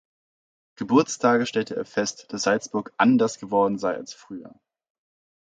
[0.77, 4.59] Geburtstages stellte er fest, dass Salzburg „anders“ geworden sei als früher.